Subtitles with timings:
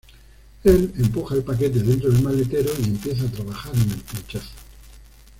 [0.63, 4.49] Él empuja el paquete dentro del maletero, y empieza a trabajar en el pinchazo.